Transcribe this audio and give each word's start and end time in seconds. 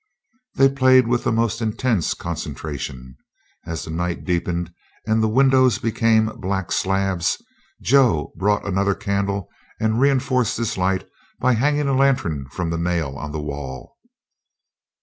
They 0.55 0.67
played 0.67 1.05
with 1.05 1.23
the 1.25 1.31
most 1.31 1.61
intense 1.61 2.15
concentration. 2.15 3.17
As 3.67 3.85
the 3.85 3.91
night 3.91 4.23
deepened 4.25 4.73
and 5.05 5.21
the 5.21 5.29
windows 5.29 5.77
became 5.77 6.25
black 6.39 6.71
slabs 6.71 7.39
Joe 7.83 8.33
brought 8.35 8.65
another 8.65 8.95
candle 8.95 9.47
and 9.79 10.01
reenforced 10.01 10.57
this 10.57 10.75
light 10.75 11.07
by 11.37 11.53
hanging 11.53 11.87
a 11.87 11.93
lantern 11.93 12.47
from 12.49 12.73
a 12.73 12.79
nail 12.79 13.15
on 13.15 13.31
the 13.31 13.41
wall. 13.43 13.95